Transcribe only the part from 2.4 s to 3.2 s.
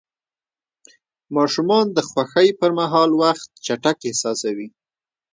پر مهال